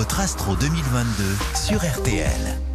[0.00, 1.24] votre Astro 2022
[1.54, 2.69] sur RTL.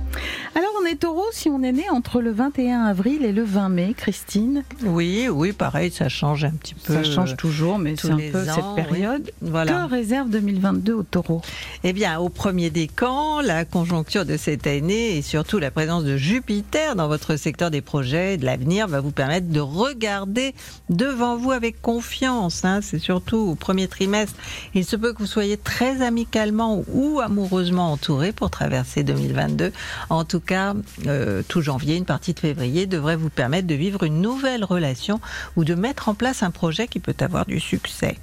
[0.85, 3.95] On est taureau si on est né entre le 21 avril et le 20 mai,
[3.97, 4.63] Christine.
[4.83, 6.93] Oui, oui, pareil, ça change un petit peu.
[6.93, 9.23] Ça change toujours, mais c'est un peu ans, cette période.
[9.41, 9.49] oui.
[9.49, 9.71] Voilà.
[9.71, 11.41] Que réserve 2022 au taureau
[11.83, 16.17] Eh bien, au premier décan, la conjoncture de cette année et surtout la présence de
[16.17, 20.53] Jupiter dans votre secteur des projets et de l'avenir va vous permettre de regarder
[20.91, 22.63] devant vous avec confiance.
[22.63, 22.81] hein.
[22.83, 24.35] C'est surtout au premier trimestre.
[24.75, 29.71] Il se peut que vous soyez très amicalement ou amoureusement entouré pour traverser 2022.
[30.11, 30.74] En tout cas,
[31.07, 35.19] euh, tout janvier, une partie de février devrait vous permettre de vivre une nouvelle relation
[35.55, 38.17] ou de mettre en place un projet qui peut avoir du succès.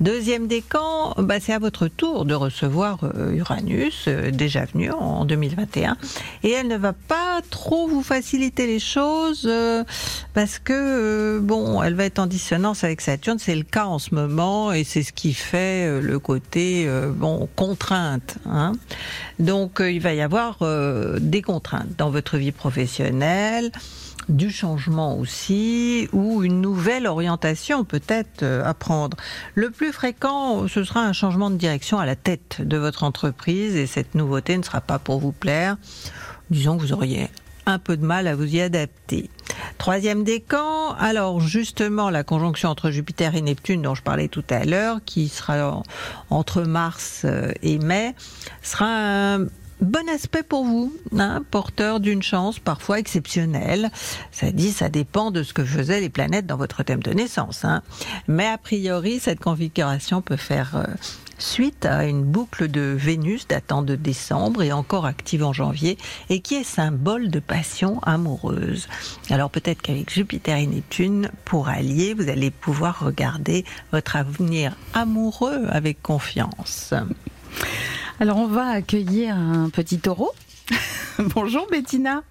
[0.00, 5.24] Deuxième décan, bah, c'est à votre tour de recevoir euh, Uranus, euh, déjà venu en
[5.24, 5.96] 2021.
[6.44, 9.82] Et elle ne va pas trop vous faciliter les choses euh,
[10.34, 13.40] parce que, bon, elle va être en dissonance avec Saturne.
[13.40, 18.38] C'est le cas en ce moment et c'est ce qui fait le côté, bon, contrainte.
[18.46, 18.72] hein.
[19.40, 20.58] Donc, il va y avoir
[21.20, 23.72] des contraintes dans votre vie professionnelle
[24.28, 29.16] du changement aussi ou une nouvelle orientation peut-être à prendre.
[29.54, 33.74] Le plus fréquent, ce sera un changement de direction à la tête de votre entreprise
[33.76, 35.76] et cette nouveauté ne sera pas pour vous plaire.
[36.50, 37.28] Disons que vous auriez
[37.66, 39.28] un peu de mal à vous y adapter.
[39.76, 44.64] Troisième décan, alors justement la conjonction entre Jupiter et Neptune dont je parlais tout à
[44.64, 45.82] l'heure, qui sera en-
[46.30, 48.14] entre mars euh, et mai,
[48.62, 49.46] sera un
[49.80, 53.90] bon aspect pour vous, hein, porteur d'une chance parfois exceptionnelle.
[54.32, 57.64] Ça dit, ça dépend de ce que faisaient les planètes dans votre thème de naissance.
[57.64, 57.82] hein.
[58.26, 60.84] Mais a priori, cette configuration peut faire euh,
[61.38, 65.96] suite à une boucle de Vénus datant de décembre et encore active en janvier
[66.30, 68.88] et qui est symbole de passion amoureuse.
[69.30, 75.66] Alors peut-être qu'avec Jupiter et Neptune, pour allier, vous allez pouvoir regarder votre avenir amoureux
[75.70, 76.92] avec confiance.
[78.20, 80.32] Alors on va accueillir un petit taureau.
[81.18, 82.22] Bonjour Bettina.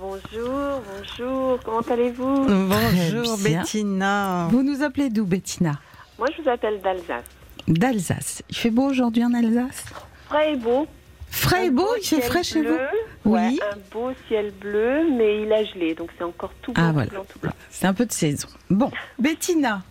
[0.00, 2.44] Bonjour, bonjour, comment allez-vous?
[2.46, 3.38] Bonjour.
[3.38, 4.48] Bettina.
[4.50, 5.78] Vous nous appelez d'où Bettina?
[6.18, 7.24] Moi je vous appelle d'Alsace.
[7.68, 8.42] D'Alsace.
[8.50, 9.84] Il fait beau aujourd'hui en Alsace?
[10.26, 10.86] Frais et beau.
[11.30, 12.78] Frais et beau, beau il fait frais chez bleu,
[13.24, 13.60] vous ouais, Oui.
[13.72, 17.08] un beau ciel bleu, mais il a gelé, donc c'est encore tout blanc, Ah voilà.
[17.08, 17.52] blanc, tout blanc.
[17.70, 18.48] C'est un peu de saison.
[18.68, 19.82] Bon, Bettina.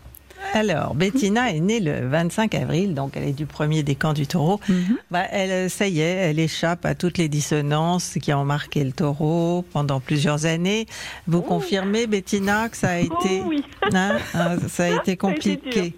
[0.54, 4.60] Alors, Bettina est née le 25 avril, donc elle est du premier décan du taureau.
[4.68, 4.98] Mhm.
[5.12, 8.92] Bah, elle, ça y est, elle échappe à toutes les dissonances qui ont marqué le
[8.92, 10.88] taureau pendant plusieurs années.
[11.28, 13.12] Vous confirmez, Bettina, que ça a été,
[13.44, 13.64] Oh oui,
[13.94, 15.94] hein, hein, ça a été été compliqué.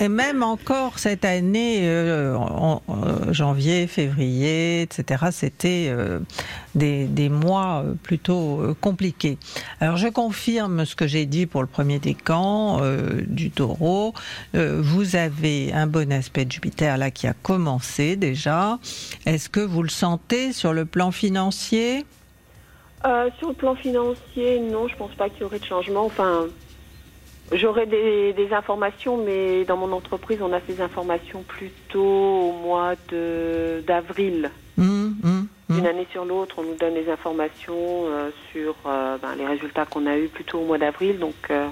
[0.00, 6.20] Et même encore cette année, euh, en, en, euh, janvier, février, etc., c'était euh,
[6.74, 9.38] des, des mois euh, plutôt euh, compliqués.
[9.80, 14.14] Alors je confirme ce que j'ai dit pour le premier décan euh, du taureau.
[14.54, 18.78] Euh, vous avez un bon aspect de Jupiter là qui a commencé déjà.
[19.26, 22.04] Est-ce que vous le sentez sur le plan financier?
[23.04, 26.04] Euh, sur le plan financier, non, je pense pas qu'il y aurait de changement.
[26.04, 26.46] Enfin,
[27.52, 32.94] j'aurais des, des informations, mais dans mon entreprise, on a ces informations plutôt au mois
[33.10, 34.52] de d'avril.
[34.78, 35.01] Hum.
[35.74, 39.86] D'une année sur l'autre, on nous donne des informations euh, sur euh, ben, les résultats
[39.86, 41.18] qu'on a eus plutôt au mois d'avril.
[41.18, 41.68] Donc, euh,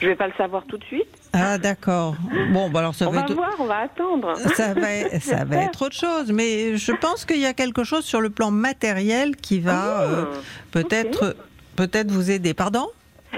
[0.00, 1.08] je vais pas le savoir tout de suite.
[1.32, 2.16] Ah d'accord.
[2.52, 3.34] Bon, bah alors ça on va être...
[3.34, 4.36] voir, on va attendre.
[4.54, 8.04] Ça va, ça va être autre chose, mais je pense qu'il y a quelque chose
[8.04, 10.24] sur le plan matériel qui va Ah,
[10.72, 11.36] peut-être
[11.76, 12.52] peut-être vous aider.
[12.54, 12.88] Pardon?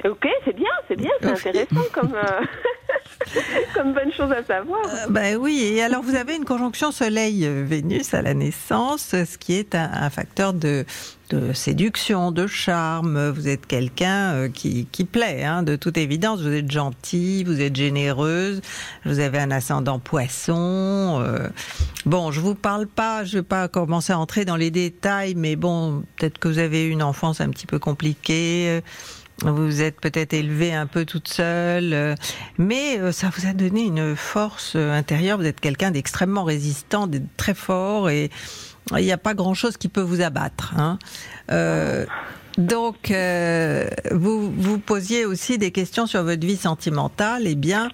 [0.05, 2.15] Ok, c'est bien, c'est bien, c'est intéressant comme,
[3.75, 4.81] comme bonne chose à savoir.
[4.85, 9.55] Euh, Ben oui, et alors vous avez une conjonction Soleil-Vénus à la naissance, ce qui
[9.55, 10.85] est un, facteur de,
[11.55, 13.31] séduction, de charme.
[13.31, 16.41] Vous êtes quelqu'un euh, qui, plaît, hein, de toute évidence.
[16.43, 18.61] Vous êtes gentille, vous êtes généreuse,
[19.05, 21.21] vous avez un ascendant poisson.
[21.23, 21.49] euh.
[22.05, 25.57] Bon, je vous parle pas, je vais pas commencer à entrer dans les détails, mais
[25.57, 28.67] bon, peut-être que vous avez eu une enfance un petit peu compliquée.
[28.69, 28.81] euh,
[29.41, 32.15] Vous êtes peut-être élevée un peu toute seule, euh,
[32.59, 35.39] mais euh, ça vous a donné une force euh, intérieure.
[35.39, 38.31] Vous êtes quelqu'un d'extrêmement résistant, de très fort, et
[38.93, 40.75] il n'y a pas grand-chose qui peut vous abattre.
[40.77, 40.99] hein.
[42.59, 47.45] Donc, euh, vous vous posiez aussi des questions sur votre vie sentimentale.
[47.47, 47.89] Eh bien,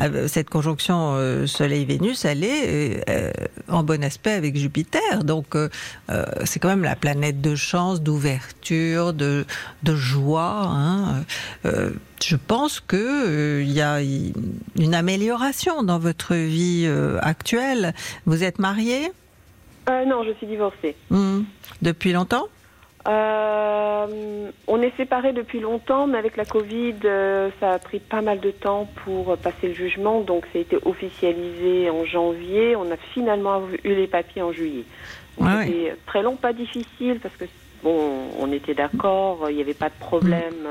[0.00, 3.30] euh, cette conjonction euh, Soleil-Vénus, elle est euh,
[3.68, 5.24] en bon aspect avec Jupiter.
[5.24, 5.54] Donc,
[6.44, 9.46] c'est quand même la planète de chance, d'ouverture, de,
[9.82, 10.66] de joie.
[10.66, 11.24] hein.
[12.22, 16.88] Je pense que il y a une amélioration dans votre vie
[17.20, 17.94] actuelle.
[18.26, 19.10] Vous êtes marié
[20.06, 20.94] non, je suis divorcée.
[21.10, 21.40] Hmm.
[21.82, 22.46] depuis longtemps?
[23.08, 28.22] Euh, on est séparés depuis longtemps, mais avec la Covid, euh, ça a pris pas
[28.22, 30.20] mal de temps pour passer le jugement.
[30.20, 32.76] Donc, ça a été officialisé en janvier.
[32.76, 34.84] On a finalement eu les papiers en juillet.
[35.40, 35.66] Ah ouais.
[35.66, 37.44] C'était très long, pas difficile, parce que
[37.82, 40.66] bon, on était d'accord, il n'y avait pas de problème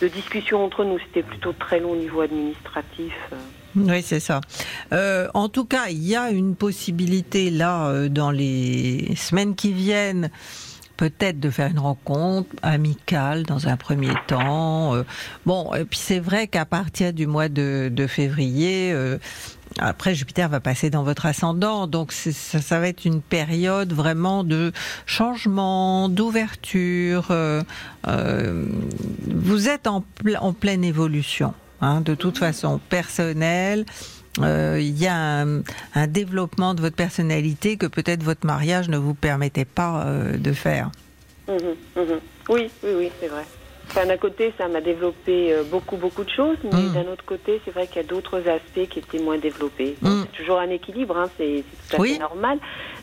[0.00, 0.98] de discussion entre nous.
[1.00, 3.14] C'était plutôt très long au niveau administratif.
[3.74, 4.40] Oui, c'est ça.
[4.92, 10.30] Euh, en tout cas, il y a une possibilité là, dans les semaines qui viennent,
[10.98, 14.94] peut-être de faire une rencontre amicale dans un premier temps.
[14.94, 15.04] Euh,
[15.46, 19.16] bon, et puis c'est vrai qu'à partir du mois de, février, euh,
[19.78, 24.72] après Jupiter va passer dans votre ascendant, donc ça, va être une période vraiment de
[25.06, 27.28] changement, d'ouverture.
[27.30, 27.62] euh,
[28.06, 30.04] vous êtes en,
[30.40, 33.86] en pleine évolution, hein, de toute façon, personnelle.
[34.42, 35.62] Euh, Il y a un,
[35.94, 40.52] un développement de votre personnalité que peut-être votre mariage ne vous permettait pas euh, de
[40.52, 40.90] faire.
[41.48, 41.56] Mhm,
[41.96, 42.20] mhm.
[42.48, 43.44] Oui, oui, oui, c'est vrai.
[43.90, 46.92] Enfin, d'un côté, ça m'a développé euh, beaucoup, beaucoup de choses, mais Mm.
[46.92, 49.96] d'un autre côté, c'est vrai qu'il y a d'autres aspects qui étaient moins développés.
[50.02, 50.24] Donc, Mm.
[50.30, 52.12] C'est toujours un équilibre, hein, c'est tout à Oui.
[52.12, 52.58] fait normal.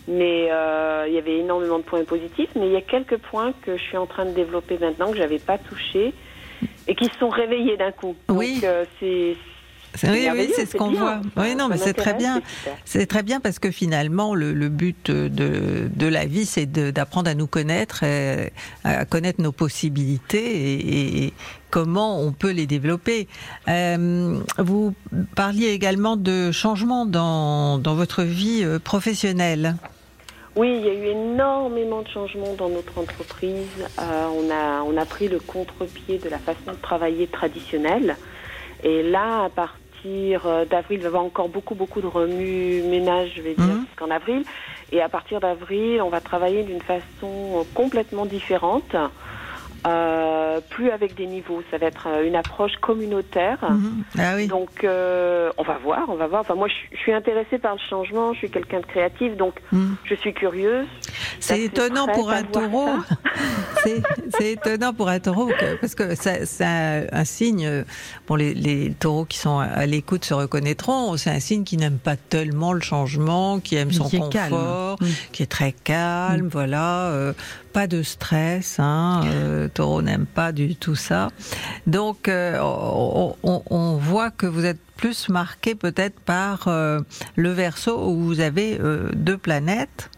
[0.08, 3.52] Mais euh, il y avait énormément de points positifs, mais il y a quelques points
[3.64, 6.14] que je suis en train de développer maintenant que j'avais pas touché
[6.88, 8.16] et qui se sont réveillés d'un coup.
[8.30, 8.62] Donc, Oui.
[8.64, 9.38] euh, c'est C'est-
[10.04, 11.22] Oui, c'est ce qu'on voit.
[11.38, 12.42] Oui, non, mais c'est très bien.
[12.86, 17.30] c'est très bien parce que finalement, le, le but de, de la vie, c'est d'apprendre
[17.30, 18.52] à nous connaître, et
[18.84, 21.34] à connaître nos possibilités et, et
[21.70, 23.28] comment on peut les développer.
[23.68, 24.94] Euh, vous
[25.36, 29.76] parliez également de changements dans, dans votre vie euh, professionnelle.
[30.56, 33.68] Oui, il y a eu énormément de changements dans notre entreprise.
[34.00, 38.16] Euh, on, a, on a pris le contre-pied de la façon de travailler traditionnelle.
[38.84, 43.32] Et là, à partir euh, d'avril, il va y avoir encore beaucoup, beaucoup de remue-ménage,
[43.36, 44.44] je vais dire, jusqu'en avril.
[44.92, 48.96] Et à partir d'avril, on va travailler d'une façon complètement différente.
[49.88, 53.60] Euh, plus avec des niveaux, ça va être euh, une approche communautaire.
[53.70, 54.04] Mhm.
[54.18, 54.48] Ah oui.
[54.48, 56.42] Donc, euh, on va voir, on va voir.
[56.42, 58.34] Enfin, moi, je, je suis intéressée par le changement.
[58.34, 59.96] Je suis quelqu'un de créatif, donc Mhm.
[60.06, 60.88] je suis curieuse.
[61.40, 62.90] C'est étonnant pour un taureau.
[64.38, 67.84] C'est étonnant pour un taureau que- parce que c'est un, un signe.
[68.28, 71.16] Bon, les, les taureaux qui sont à, l'écoute se reconnaîtront.
[71.18, 74.50] C'est un signe qui n'aime pas tellement le changement, qui aime son Qui est calme.
[74.52, 75.06] confort, Mm.
[75.32, 76.48] qui est très calme.
[76.52, 77.34] Voilà, euh,
[77.74, 78.78] pas de stress.
[78.80, 81.30] Hein, euh, taureau n'aime pas du tout ça.
[81.88, 87.00] Donc, euh, on, on- on voit que vous êtes plus marqué peut-être par euh,
[87.36, 90.10] le verso où vous avez euh, deux planètes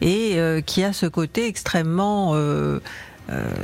[0.00, 2.32] et euh, qui a ce côté extrêmement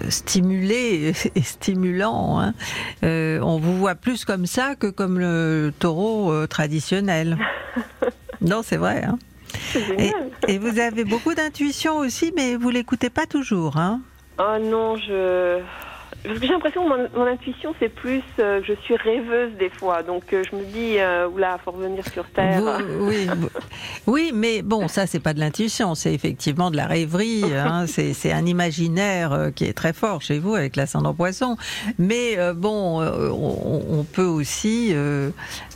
[0.08, 2.40] stimulé et stimulant.
[2.40, 2.54] hein.
[3.04, 7.38] Euh, on vous voit plus comme ça que comme le taureau euh, traditionnel.
[8.40, 9.04] non, c'est vrai.
[9.04, 9.18] hein.
[9.98, 10.12] Et,
[10.46, 13.76] et vous avez beaucoup d'intuition aussi, mais vous l'écoutez pas toujours.
[13.78, 14.00] Hein.
[14.38, 15.60] Oh non, je.
[16.24, 19.70] Parce que j'ai l'impression que mon, mon intuition, c'est plus euh, je suis rêveuse des
[19.70, 20.02] fois.
[20.02, 22.60] Donc euh, je me dis, euh, oula, faut revenir sur Terre.
[22.60, 23.48] Vous- oui, vous-
[24.06, 27.44] oui, mais bon, ça c'est pas de l'intuition, c'est effectivement de la rêverie.
[27.54, 27.86] hein.
[28.12, 31.56] c'est un imaginaire euh, qui est très fort chez vous avec l'ascendant poisson.
[31.98, 34.92] Mais bon, on, on peut aussi,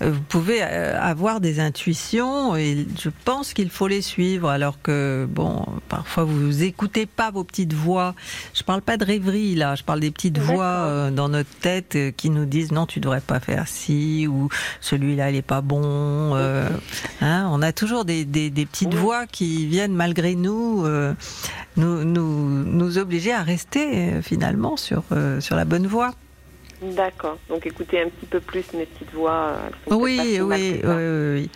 [0.01, 4.49] vous pouvez avoir des intuitions et je pense qu'il faut les suivre.
[4.51, 8.15] Alors que bon, parfois vous écoutez pas vos petites voix.
[8.55, 10.55] Je parle pas de rêverie là, je parle des petites D'accord.
[10.55, 14.27] voix euh, dans notre tête euh, qui nous disent non, tu devrais pas faire ci
[14.27, 14.49] ou
[14.81, 15.83] celui-là il est pas bon.
[16.35, 16.69] euh,
[17.21, 19.01] hein, on a toujours des, des, des petites Oui.
[19.01, 21.15] voix qui viennent malgré nous euh,
[21.77, 26.15] nous, nous nous obliger à rester finalement sur euh, sur la bonne voie.
[26.83, 27.39] D'accord.
[27.49, 29.53] Donc écoutez un petit peu plus mes petites voix.
[29.89, 31.51] oui, oui, oui.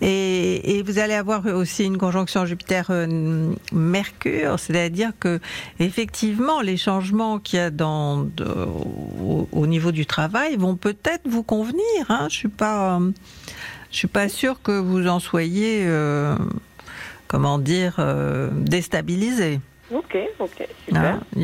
[0.00, 5.40] Et, et vous allez avoir aussi une conjonction Jupiter-Mercure, c'est-à-dire que
[5.78, 11.22] effectivement les changements qu'il y a dans, de- au, au niveau du travail vont peut-être
[11.26, 11.82] vous convenir.
[12.08, 12.26] Hein.
[12.28, 13.00] Je suis pas,
[13.90, 16.36] je suis pas sûre que vous en soyez, euh,
[17.28, 19.60] comment dire, euh, déstabilisé.
[19.92, 21.02] Ok, ok, super.
[21.02, 21.20] hein.
[21.36, 21.42] Il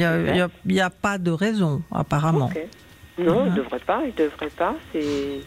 [0.67, 2.51] n'y a, pas de raison apparemment.
[3.19, 4.75] Non, il ne devrait pas, il devrait pas.
[4.93, 5.41] C'est,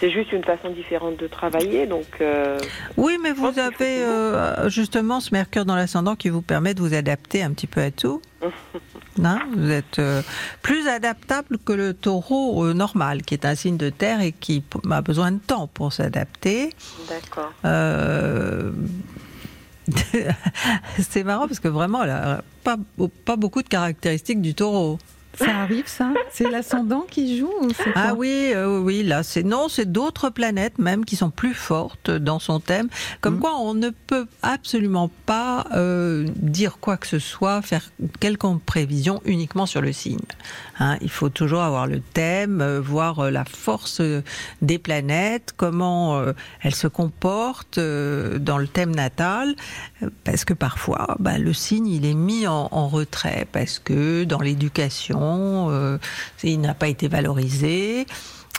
[0.00, 2.06] c'est juste une façon différente de travailler, donc.
[2.22, 2.58] euh,
[2.96, 6.94] Oui, mais vous avez euh, justement ce Mercure dans l'ascendant qui vous permet de vous
[6.94, 8.22] adapter un petit peu à tout.
[9.22, 10.22] Hein, vous êtes euh,
[10.62, 15.02] plus adaptable que le taureau normal, qui est un signe de terre et qui a
[15.02, 16.70] besoin de temps pour s'adapter.
[17.06, 17.52] D'accord.
[21.10, 22.76] C'est marrant parce que vraiment, elle a pas,
[23.26, 24.98] pas beaucoup de caractéristiques du taureau.
[25.34, 29.42] Ça arrive, ça C'est l'ascendant qui joue ou Ah quoi oui, euh, oui, là, c'est
[29.42, 32.88] non, c'est d'autres planètes même qui sont plus fortes dans son thème.
[33.20, 33.40] Comme Mhm.
[33.40, 39.22] quoi, on ne peut absolument pas euh, dire quoi que ce soit, faire quelconque prévision
[39.24, 40.18] uniquement sur le signe.
[40.78, 44.22] Hein, il faut toujours avoir le thème, euh, voir euh, la force euh,
[44.62, 46.32] des planètes, comment euh,
[46.62, 49.54] elles se comportent euh, dans le thème natal,
[50.02, 54.24] euh, parce que parfois, bah, le signe il est mis en, en retrait parce que
[54.24, 55.98] dans l'éducation, euh,
[56.42, 58.06] il n'a pas été valorisé.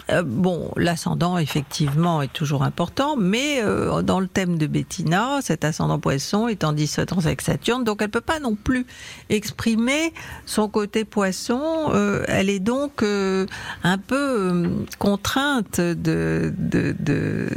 [0.10, 5.64] Euh, bon, l'ascendant effectivement est toujours important, mais euh, dans le thème de Bettina, cet
[5.66, 8.86] ascendant poisson est en dissonance avec Saturne, donc elle peut pas non plus
[9.30, 10.14] exprimer
[10.46, 11.92] son côté poisson.
[11.94, 13.46] Euh, elle est donc euh,
[13.84, 17.48] un peu euh, contrainte de de, de,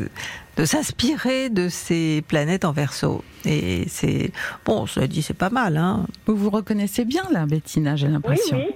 [0.57, 3.23] de s'inspirer de ces planètes en verso.
[3.45, 4.33] Et c'est
[4.65, 6.07] bon, cela dit, c'est pas mal, hein.
[6.27, 8.57] Vous vous reconnaissez bien là, Bettina, j'ai l'impression.
[8.59, 8.75] oui,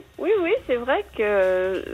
[0.88, 1.85] vrai que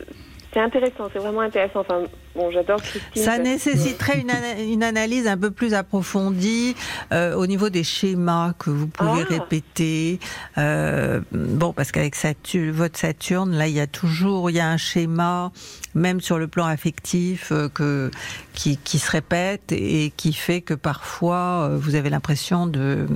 [0.52, 1.80] c'est intéressant, c'est vraiment intéressant.
[1.80, 2.02] Enfin,
[2.36, 3.22] bon, j'adore Christine.
[3.24, 6.76] Ça nécessiterait une, ana- une analyse un peu plus approfondie
[7.12, 9.32] euh, au niveau des schémas que vous pouvez Ah.
[9.34, 10.20] répéter.
[10.56, 14.68] Euh, bon, parce qu'avec Saturne, votre Saturne, là, il y a toujours il y a
[14.68, 15.50] un schéma,
[15.96, 18.12] même sur le plan affectif, euh, que
[18.54, 23.08] qui, qui se répète et qui fait que parfois euh, vous avez l'impression de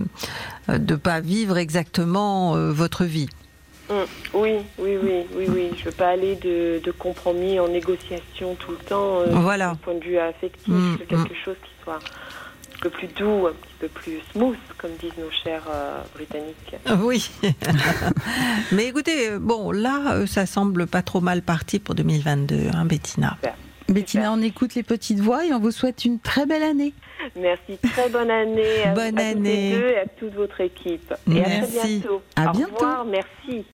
[0.69, 3.29] de pas vivre exactement euh, votre vie.
[3.91, 4.05] Hum,
[4.35, 5.71] Oui, oui, oui, oui, oui.
[5.79, 9.21] Je veux pas aller de, de compromis en négociation tout le temps.
[9.21, 9.73] euh, Voilà.
[9.73, 13.09] Du point de vue affectif, Mm, je veux quelque chose qui soit un peu plus
[13.09, 16.77] doux, un petit peu plus smooth, comme disent nos chers euh, britanniques.
[17.03, 17.31] Oui.
[18.73, 23.37] Mais écoutez, euh, bon, là, ça semble pas trop mal parti pour 2022, hein, Bettina.
[23.89, 26.93] Bettina, on écoute les petites voix et on vous souhaite une très belle année.
[27.37, 29.71] Merci, très bonne année à, Bonne à toutes année.
[29.71, 31.15] les deux et à toute votre équipe.
[31.33, 31.99] Et à très Merci.
[32.01, 32.23] bientôt.
[32.37, 32.75] À Au bientôt.
[32.75, 33.65] revoir, merci.